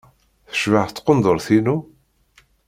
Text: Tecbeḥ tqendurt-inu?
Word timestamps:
Tecbeḥ 0.49 0.87
tqendurt-inu? 0.91 1.77